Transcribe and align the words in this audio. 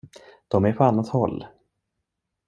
De 0.47 0.65
är 0.65 0.73
på 0.73 0.83
annat 0.83 1.07
håll. 1.09 1.45